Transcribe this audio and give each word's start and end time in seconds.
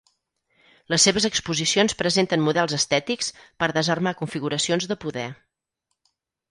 Les 0.93 1.03
seves 1.07 1.27
exposicions 1.29 1.95
presenten 2.01 2.43
models 2.47 2.75
estètics 2.81 3.31
per 3.61 3.71
desarmar 3.79 4.19
configuracions 4.25 4.93
de 4.95 5.01
poder. 5.07 5.31